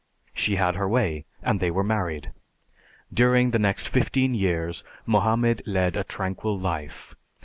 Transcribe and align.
She 0.33 0.55
had 0.55 0.77
her 0.77 0.89
way 0.89 1.25
and 1.43 1.59
they 1.59 1.69
were 1.69 1.83
married. 1.83 2.33
During 3.13 3.51
the 3.51 3.59
next 3.59 3.87
fifteen 3.87 4.33
years 4.33 4.83
Mohammed 5.05 5.61
led 5.67 5.95
a 5.95 6.03
tranquil 6.03 6.57
life. 6.57 7.13